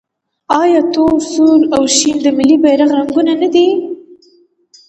آیا 0.61 0.81
تور، 0.93 1.17
سور 1.31 1.59
او 1.75 1.81
شین 1.97 2.17
د 2.23 2.27
ملي 2.37 2.57
بیرغ 2.63 2.89
رنګونه 2.99 3.33
نه 3.41 3.47
دي؟ 3.53 3.67